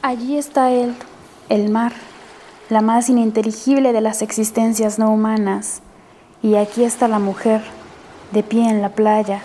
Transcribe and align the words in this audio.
Allí 0.00 0.38
está 0.38 0.70
él, 0.70 0.94
el 1.48 1.70
mar, 1.70 1.92
la 2.68 2.82
más 2.82 3.08
ininteligible 3.08 3.92
de 3.92 4.00
las 4.00 4.22
existencias 4.22 4.96
no 5.00 5.10
humanas. 5.10 5.82
Y 6.40 6.54
aquí 6.54 6.84
está 6.84 7.08
la 7.08 7.18
mujer, 7.18 7.62
de 8.30 8.44
pie 8.44 8.70
en 8.70 8.80
la 8.80 8.90
playa, 8.90 9.42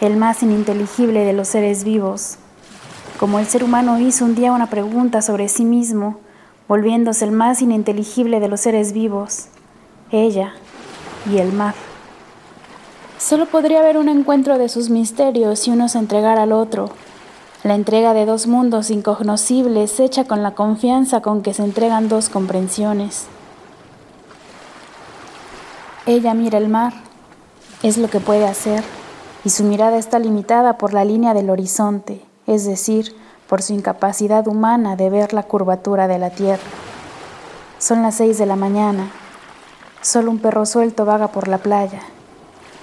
el 0.00 0.16
más 0.16 0.44
ininteligible 0.44 1.24
de 1.24 1.32
los 1.32 1.48
seres 1.48 1.82
vivos. 1.82 2.36
Como 3.18 3.40
el 3.40 3.46
ser 3.46 3.64
humano 3.64 3.98
hizo 3.98 4.24
un 4.24 4.36
día 4.36 4.52
una 4.52 4.70
pregunta 4.70 5.22
sobre 5.22 5.48
sí 5.48 5.64
mismo, 5.64 6.20
volviéndose 6.68 7.24
el 7.24 7.32
más 7.32 7.60
ininteligible 7.60 8.38
de 8.38 8.46
los 8.46 8.60
seres 8.60 8.92
vivos, 8.92 9.46
ella 10.12 10.52
y 11.28 11.38
el 11.38 11.52
mar. 11.52 11.74
Solo 13.18 13.46
podría 13.46 13.80
haber 13.80 13.98
un 13.98 14.08
encuentro 14.08 14.56
de 14.56 14.68
sus 14.68 14.88
misterios 14.88 15.58
si 15.58 15.72
uno 15.72 15.88
se 15.88 15.98
entregara 15.98 16.44
al 16.44 16.52
otro, 16.52 16.90
la 17.66 17.74
entrega 17.74 18.14
de 18.14 18.26
dos 18.26 18.46
mundos 18.46 18.90
incognoscibles 18.90 19.98
hecha 19.98 20.24
con 20.24 20.44
la 20.44 20.52
confianza 20.52 21.20
con 21.20 21.42
que 21.42 21.52
se 21.52 21.64
entregan 21.64 22.08
dos 22.08 22.28
comprensiones. 22.28 23.26
Ella 26.06 26.32
mira 26.34 26.58
el 26.58 26.68
mar, 26.68 26.92
es 27.82 27.98
lo 27.98 28.08
que 28.08 28.20
puede 28.20 28.46
hacer, 28.46 28.84
y 29.44 29.50
su 29.50 29.64
mirada 29.64 29.96
está 29.96 30.20
limitada 30.20 30.78
por 30.78 30.94
la 30.94 31.04
línea 31.04 31.34
del 31.34 31.50
horizonte, 31.50 32.24
es 32.46 32.64
decir, 32.64 33.16
por 33.48 33.62
su 33.62 33.72
incapacidad 33.72 34.46
humana 34.46 34.94
de 34.94 35.10
ver 35.10 35.32
la 35.32 35.42
curvatura 35.42 36.06
de 36.06 36.18
la 36.18 36.30
tierra. 36.30 36.62
Son 37.78 38.00
las 38.02 38.14
seis 38.14 38.38
de 38.38 38.46
la 38.46 38.54
mañana, 38.54 39.10
solo 40.02 40.30
un 40.30 40.38
perro 40.38 40.66
suelto 40.66 41.04
vaga 41.04 41.28
por 41.28 41.48
la 41.48 41.58
playa, 41.58 42.02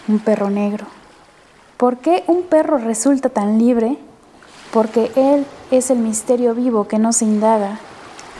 un 0.10 0.20
perro 0.20 0.50
negro. 0.50 0.88
¿Por 1.78 2.00
qué 2.00 2.26
un 2.28 2.44
perro 2.44 2.78
resulta 2.78 3.30
tan 3.30 3.58
libre? 3.58 3.98
Porque 4.74 5.12
Él 5.16 5.46
es 5.70 5.92
el 5.92 6.00
misterio 6.00 6.56
vivo 6.56 6.88
que 6.88 6.98
no 6.98 7.14
se 7.14 7.26
indaga. 7.26 7.80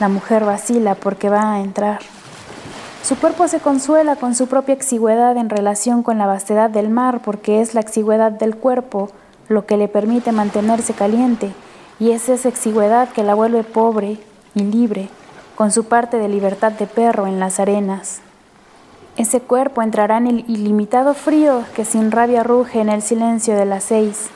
La 0.00 0.08
mujer 0.08 0.44
vacila 0.44 0.96
porque 0.96 1.28
va 1.28 1.54
a 1.54 1.60
entrar. 1.60 2.00
Su 3.04 3.16
cuerpo 3.16 3.46
se 3.46 3.60
consuela 3.60 4.16
con 4.16 4.34
su 4.34 4.48
propia 4.48 4.74
exigüedad 4.74 5.36
en 5.36 5.48
relación 5.48 6.02
con 6.02 6.18
la 6.18 6.26
vastedad 6.26 6.70
del 6.70 6.90
mar, 6.90 7.20
porque 7.24 7.60
es 7.60 7.74
la 7.74 7.80
exigüedad 7.80 8.32
del 8.32 8.56
cuerpo 8.56 9.10
lo 9.48 9.66
que 9.66 9.76
le 9.76 9.88
permite 9.88 10.32
mantenerse 10.32 10.94
caliente, 10.94 11.52
y 12.00 12.10
es 12.10 12.28
esa 12.28 12.48
exigüedad 12.48 13.10
que 13.10 13.22
la 13.22 13.34
vuelve 13.34 13.62
pobre 13.62 14.18
y 14.54 14.62
libre, 14.62 15.08
con 15.54 15.70
su 15.70 15.84
parte 15.84 16.16
de 16.16 16.28
libertad 16.28 16.72
de 16.72 16.86
perro 16.86 17.26
en 17.26 17.38
las 17.38 17.60
arenas. 17.60 18.20
Ese 19.16 19.40
cuerpo 19.40 19.82
entrará 19.82 20.16
en 20.16 20.26
el 20.26 20.44
ilimitado 20.48 21.14
frío 21.14 21.62
que 21.76 21.84
sin 21.84 22.10
rabia 22.10 22.42
ruge 22.42 22.80
en 22.80 22.88
el 22.88 23.02
silencio 23.02 23.54
de 23.54 23.66
las 23.66 23.84
seis. 23.84 24.30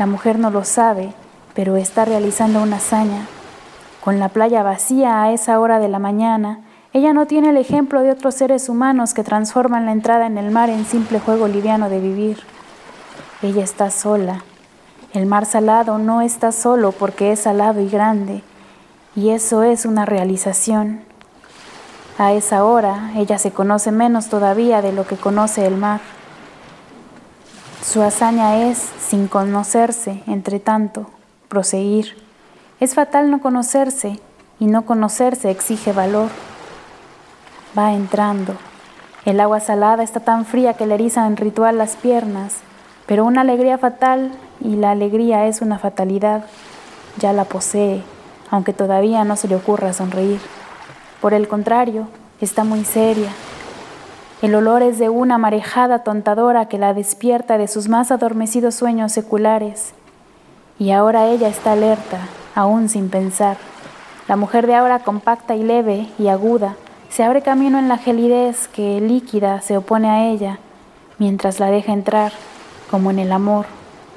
La 0.00 0.06
mujer 0.06 0.38
no 0.38 0.48
lo 0.50 0.64
sabe, 0.64 1.12
pero 1.52 1.76
está 1.76 2.06
realizando 2.06 2.62
una 2.62 2.76
hazaña. 2.76 3.26
Con 4.02 4.18
la 4.18 4.30
playa 4.30 4.62
vacía 4.62 5.22
a 5.22 5.30
esa 5.30 5.60
hora 5.60 5.78
de 5.78 5.88
la 5.88 5.98
mañana, 5.98 6.60
ella 6.94 7.12
no 7.12 7.26
tiene 7.26 7.50
el 7.50 7.58
ejemplo 7.58 8.00
de 8.00 8.10
otros 8.10 8.34
seres 8.34 8.70
humanos 8.70 9.12
que 9.12 9.24
transforman 9.24 9.84
la 9.84 9.92
entrada 9.92 10.24
en 10.24 10.38
el 10.38 10.52
mar 10.52 10.70
en 10.70 10.86
simple 10.86 11.20
juego 11.20 11.48
liviano 11.48 11.90
de 11.90 12.00
vivir. 12.00 12.38
Ella 13.42 13.62
está 13.62 13.90
sola. 13.90 14.42
El 15.12 15.26
mar 15.26 15.44
salado 15.44 15.98
no 15.98 16.22
está 16.22 16.50
solo 16.50 16.92
porque 16.92 17.32
es 17.32 17.40
salado 17.40 17.82
y 17.82 17.90
grande, 17.90 18.42
y 19.14 19.28
eso 19.28 19.64
es 19.64 19.84
una 19.84 20.06
realización. 20.06 21.02
A 22.16 22.32
esa 22.32 22.64
hora 22.64 23.10
ella 23.16 23.36
se 23.36 23.50
conoce 23.50 23.92
menos 23.92 24.30
todavía 24.30 24.80
de 24.80 24.94
lo 24.94 25.06
que 25.06 25.16
conoce 25.16 25.66
el 25.66 25.76
mar. 25.76 26.00
Su 27.82 28.02
hazaña 28.02 28.68
es, 28.68 28.78
sin 29.00 29.26
conocerse, 29.26 30.22
entre 30.26 30.60
tanto, 30.60 31.06
proseguir. 31.48 32.14
Es 32.78 32.94
fatal 32.94 33.30
no 33.30 33.40
conocerse, 33.40 34.20
y 34.58 34.66
no 34.66 34.84
conocerse 34.84 35.50
exige 35.50 35.92
valor. 35.92 36.28
Va 37.76 37.94
entrando. 37.94 38.54
El 39.24 39.40
agua 39.40 39.60
salada 39.60 40.02
está 40.02 40.20
tan 40.20 40.44
fría 40.44 40.74
que 40.74 40.86
le 40.86 40.94
eriza 40.94 41.26
en 41.26 41.38
ritual 41.38 41.78
las 41.78 41.96
piernas, 41.96 42.58
pero 43.06 43.24
una 43.24 43.40
alegría 43.40 43.78
fatal, 43.78 44.30
y 44.60 44.76
la 44.76 44.90
alegría 44.90 45.46
es 45.46 45.62
una 45.62 45.78
fatalidad, 45.78 46.44
ya 47.18 47.32
la 47.32 47.44
posee, 47.44 48.02
aunque 48.50 48.74
todavía 48.74 49.24
no 49.24 49.36
se 49.36 49.48
le 49.48 49.56
ocurra 49.56 49.94
sonreír. 49.94 50.40
Por 51.22 51.32
el 51.32 51.48
contrario, 51.48 52.08
está 52.40 52.62
muy 52.62 52.84
seria, 52.84 53.30
el 54.42 54.54
olor 54.54 54.82
es 54.82 54.98
de 54.98 55.10
una 55.10 55.36
marejada 55.36 56.02
tontadora 56.02 56.66
que 56.66 56.78
la 56.78 56.94
despierta 56.94 57.58
de 57.58 57.68
sus 57.68 57.88
más 57.88 58.10
adormecidos 58.10 58.74
sueños 58.74 59.12
seculares. 59.12 59.92
Y 60.78 60.92
ahora 60.92 61.26
ella 61.26 61.48
está 61.48 61.72
alerta, 61.72 62.20
aún 62.54 62.88
sin 62.88 63.10
pensar. 63.10 63.58
La 64.28 64.36
mujer 64.36 64.66
de 64.66 64.74
ahora 64.74 65.00
compacta 65.00 65.56
y 65.56 65.62
leve 65.62 66.08
y 66.18 66.28
aguda 66.28 66.76
se 67.10 67.24
abre 67.24 67.42
camino 67.42 67.78
en 67.78 67.88
la 67.88 67.98
gelidez 67.98 68.68
que 68.68 69.00
líquida 69.00 69.60
se 69.60 69.76
opone 69.76 70.08
a 70.08 70.28
ella, 70.28 70.58
mientras 71.18 71.60
la 71.60 71.66
deja 71.66 71.92
entrar, 71.92 72.32
como 72.90 73.10
en 73.10 73.18
el 73.18 73.32
amor, 73.32 73.66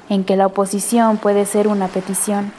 en 0.08 0.24
que 0.24 0.36
la 0.36 0.46
oposición 0.46 1.18
puede 1.18 1.44
ser 1.44 1.68
una 1.68 1.88
petición. 1.88 2.52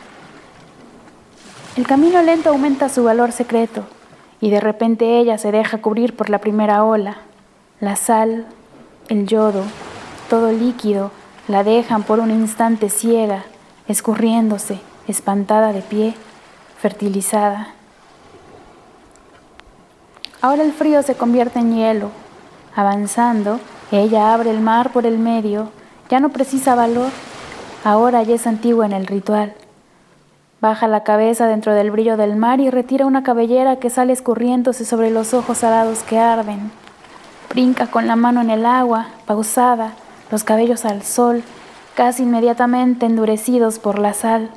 El 1.78 1.88
camino 1.88 2.22
lento 2.22 2.50
aumenta 2.50 2.90
su 2.90 3.06
valor 3.06 3.32
secreto, 3.32 3.86
y 4.42 4.50
de 4.50 4.60
repente 4.60 5.20
ella 5.20 5.38
se 5.38 5.52
deja 5.52 5.78
cubrir 5.80 6.16
por 6.16 6.30
la 6.30 6.40
primera 6.40 6.84
ola, 6.84 7.18
la 7.82 7.98
sal, 7.98 8.46
el 9.10 9.28
yodo, 9.28 9.64
todo 10.30 10.52
líquido, 10.52 11.12
la 11.50 11.64
dejan 11.64 12.04
por 12.04 12.22
un 12.22 12.32
instante 12.32 12.90
ciega, 12.90 13.44
escurriéndose, 13.88 14.80
espantada 15.08 15.74
de 15.74 15.82
pie, 15.82 16.16
fertilizada. 16.80 17.74
Ahora 20.42 20.64
el 20.64 20.72
frío 20.72 21.04
se 21.04 21.16
convierte 21.16 21.60
en 21.60 21.76
hielo. 21.76 22.12
Avanzando, 22.76 23.60
ella 23.92 24.34
abre 24.34 24.52
el 24.52 24.62
mar 24.62 24.92
por 24.92 25.06
el 25.06 25.18
medio, 25.18 25.70
ya 26.10 26.20
no 26.20 26.30
precisa 26.30 26.76
valor, 26.76 27.10
ahora 27.84 28.24
ya 28.24 28.36
es 28.36 28.48
antigua 28.48 28.86
en 28.86 28.94
el 28.94 29.06
ritual. 29.06 29.54
Baja 30.62 30.88
la 30.88 31.04
cabeza 31.04 31.48
dentro 31.48 31.74
del 31.74 31.92
brillo 31.92 32.16
del 32.16 32.38
mar 32.38 32.62
y 32.62 32.70
retira 32.70 33.06
una 33.06 33.24
cabellera 33.24 33.78
que 33.78 33.90
sale 33.90 34.14
escurriéndose 34.14 34.86
sobre 34.86 35.12
los 35.12 35.34
ojos 35.34 35.58
salados 35.58 36.04
que 36.04 36.18
arden. 36.18 36.72
Brinca 37.56 37.88
con 37.88 38.06
la 38.06 38.18
mano 38.18 38.42
en 38.42 38.50
el 38.50 38.66
agua, 38.66 39.08
pausada, 39.26 39.94
los 40.30 40.44
cabellos 40.44 40.84
al 40.84 41.04
sol, 41.04 41.42
casi 41.96 42.24
inmediatamente 42.24 43.06
endurecidos 43.06 43.80
por 43.80 43.98
la 43.98 44.14
sal. 44.14 44.50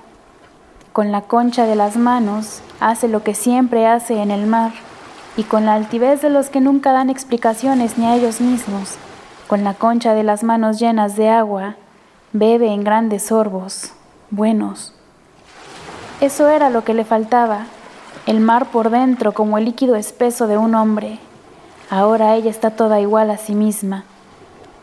Con 0.92 1.12
la 1.12 1.20
concha 1.20 1.64
de 1.64 1.76
las 1.76 1.96
manos 1.96 2.60
hace 2.80 3.06
lo 3.06 3.22
que 3.22 3.36
siempre 3.36 3.86
hace 3.86 4.20
en 4.20 4.32
el 4.32 4.48
mar, 4.48 4.72
y 5.36 5.44
con 5.44 5.64
la 5.64 5.74
altivez 5.74 6.22
de 6.22 6.30
los 6.30 6.50
que 6.50 6.60
nunca 6.60 6.90
dan 6.90 7.08
explicaciones 7.08 7.98
ni 7.98 8.06
a 8.06 8.16
ellos 8.16 8.40
mismos, 8.40 8.96
con 9.46 9.62
la 9.62 9.74
concha 9.74 10.12
de 10.12 10.24
las 10.24 10.42
manos 10.42 10.80
llenas 10.80 11.14
de 11.14 11.28
agua, 11.28 11.76
bebe 12.32 12.66
en 12.72 12.82
grandes 12.82 13.26
sorbos, 13.26 13.92
buenos. 14.30 14.92
Eso 16.20 16.48
era 16.48 16.68
lo 16.68 16.82
que 16.82 16.94
le 16.94 17.04
faltaba, 17.04 17.66
el 18.26 18.40
mar 18.40 18.66
por 18.72 18.90
dentro 18.90 19.34
como 19.34 19.56
el 19.56 19.66
líquido 19.66 19.94
espeso 19.94 20.48
de 20.48 20.58
un 20.58 20.74
hombre. 20.74 21.20
Ahora 21.90 22.34
ella 22.34 22.50
está 22.50 22.70
toda 22.70 23.00
igual 23.00 23.30
a 23.30 23.38
sí 23.38 23.54
misma. 23.54 24.04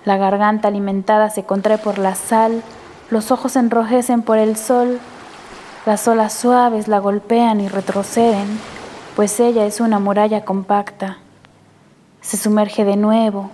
La 0.06 0.18
garganta 0.18 0.68
alimentada 0.68 1.30
se 1.30 1.44
contrae 1.44 1.78
por 1.78 2.00
la 2.00 2.16
sal, 2.16 2.64
los 3.10 3.32
ojos 3.32 3.56
enrojecen 3.56 4.24
por 4.24 4.38
el 4.38 4.56
sol, 4.56 5.00
las 5.86 6.08
olas 6.08 6.34
suaves 6.34 6.88
la 6.88 6.98
golpean 6.98 7.62
y 7.62 7.68
retroceden, 7.68 8.60
pues 9.16 9.40
ella 9.40 9.66
es 9.66 9.80
una 9.80 10.00
muralla 10.00 10.46
compacta. 10.46 11.18
Se 12.22 12.38
sumerge 12.38 12.86
de 12.86 12.98
nuevo, 12.98 13.52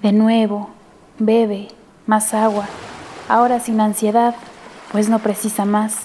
de 0.00 0.12
nuevo, 0.12 0.70
bebe 1.18 1.68
más 2.06 2.34
agua, 2.34 2.66
ahora 3.28 3.58
sin 3.58 3.80
ansiedad, 3.80 4.36
pues 4.92 5.08
no 5.08 5.18
precisa 5.18 5.64
más. 5.64 5.96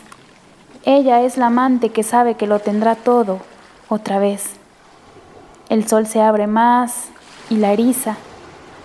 Ella 0.83 1.21
es 1.21 1.37
la 1.37 1.47
amante 1.47 1.89
que 1.89 2.01
sabe 2.01 2.35
que 2.35 2.47
lo 2.47 2.57
tendrá 2.59 2.95
todo 2.95 3.39
otra 3.87 4.17
vez. 4.17 4.55
El 5.69 5.87
sol 5.87 6.07
se 6.07 6.21
abre 6.21 6.47
más 6.47 7.09
y 7.49 7.57
la 7.57 7.73
eriza. 7.73 8.15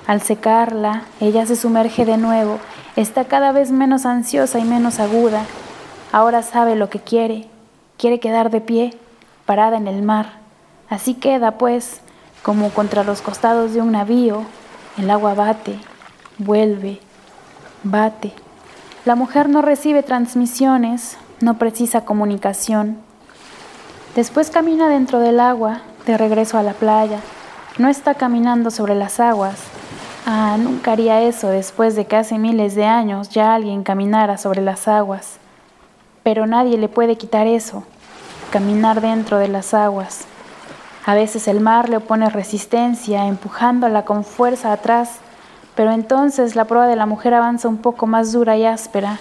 Al 0.07 0.21
secarla, 0.21 1.05
ella 1.21 1.47
se 1.47 1.55
sumerge 1.55 2.05
de 2.05 2.17
nuevo, 2.17 2.59
está 2.97 3.25
cada 3.25 3.53
vez 3.53 3.71
menos 3.71 4.05
ansiosa 4.05 4.59
y 4.59 4.65
menos 4.65 4.99
aguda. 4.99 5.45
Ahora 6.11 6.43
sabe 6.43 6.75
lo 6.75 6.91
que 6.91 6.99
quiere, 6.99 7.49
quiere 7.99 8.19
quedar 8.19 8.51
de 8.51 8.61
pie, 8.61 8.97
parada 9.47 9.77
en 9.77 9.87
el 9.87 10.03
mar. 10.03 10.41
Así 10.91 11.15
queda, 11.15 11.53
pues, 11.53 12.01
como 12.43 12.71
contra 12.71 13.05
los 13.05 13.23
costados 13.23 13.75
de 13.75 13.81
un 13.81 13.93
navío, 13.93 14.43
el 14.99 15.09
agua 15.11 15.35
bate, 15.35 15.79
vuelve, 16.39 17.01
bate. 17.85 18.33
La 19.05 19.15
mujer 19.15 19.49
no 19.49 19.63
recibe 19.63 20.03
transmisiones, 20.03 21.17
no 21.41 21.59
precisa 21.59 22.05
comunicación. 22.05 22.99
Después 24.17 24.51
camina 24.51 24.89
dentro 24.89 25.21
del 25.21 25.41
agua, 25.41 25.83
de 26.07 26.19
regreso 26.19 26.59
a 26.59 26.63
la 26.63 26.73
playa. 26.73 27.21
No 27.79 27.89
está 27.89 28.15
caminando 28.15 28.71
sobre 28.71 28.95
las 28.95 29.21
aguas. 29.21 29.57
Ah, 30.27 30.57
nunca 30.59 30.93
haría 30.93 31.21
eso 31.23 31.49
después 31.49 31.97
de 31.97 32.05
que 32.05 32.17
hace 32.17 32.39
miles 32.39 32.75
de 32.75 32.85
años 32.85 33.29
ya 33.31 33.55
alguien 33.55 33.83
caminara 33.83 34.39
sobre 34.39 34.63
las 34.63 34.89
aguas. 34.89 35.39
Pero 36.23 36.47
nadie 36.47 36.79
le 36.79 36.89
puede 36.89 37.17
quitar 37.17 37.47
eso. 37.47 37.85
caminar 38.51 39.01
dentro 39.01 39.39
de 39.39 39.49
las 39.49 39.73
aguas. 39.73 40.27
A 41.07 41.15
veces 41.15 41.49
el 41.49 41.61
mar 41.61 41.89
le 41.89 41.97
opone 41.97 42.29
resistencia, 42.29 43.27
empujándola 43.27 44.05
con 44.05 44.25
fuerza 44.25 44.73
atrás, 44.73 45.21
pero 45.75 45.91
entonces 45.91 46.55
la 46.55 46.67
prueba 46.67 46.87
de 46.87 46.95
la 46.95 47.07
mujer 47.07 47.33
avanza 47.33 47.67
un 47.67 47.79
poco 47.79 48.07
más 48.07 48.31
dura 48.31 48.57
y 48.59 48.67
áspera. 48.67 49.19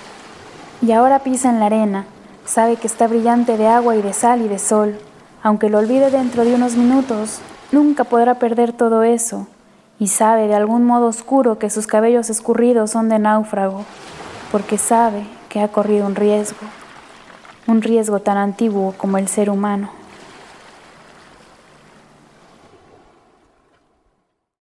Y 0.82 0.92
ahora 0.92 1.20
pisa 1.20 1.50
en 1.50 1.60
la 1.60 1.68
arena, 1.68 2.06
sabe 2.46 2.76
que 2.76 2.88
está 2.88 3.08
brillante 3.08 3.58
de 3.58 3.68
agua 3.68 3.96
y 3.96 4.02
de 4.02 4.14
sal 4.14 4.42
y 4.42 4.50
de 4.50 4.60
sol. 4.60 5.00
Aunque 5.44 5.70
lo 5.70 5.80
olvide 5.80 6.12
dentro 6.12 6.46
de 6.46 6.54
unos 6.54 6.76
minutos, 6.76 7.40
nunca 7.72 8.04
podrá 8.04 8.36
perder 8.36 8.74
todo 8.74 9.04
eso, 9.04 9.48
y 10.00 10.08
sabe 10.08 10.48
de 10.48 10.56
algún 10.56 10.86
modo 10.86 11.08
oscuro 11.08 11.58
que 11.58 11.70
sus 11.70 11.88
cabellos 11.88 12.30
escurridos 12.30 12.92
son 12.92 13.10
de 13.10 13.20
náufrago, 13.20 13.86
porque 14.52 14.78
sabe 14.78 15.26
que 15.50 15.62
ha 15.62 15.68
corrido 15.68 16.06
un 16.06 16.16
riesgo, 16.16 16.60
un 17.68 17.82
riesgo 17.82 18.20
tan 18.20 18.38
antiguo 18.38 18.94
como 18.98 19.18
el 19.18 19.28
ser 19.28 19.50
humano. 19.50 20.01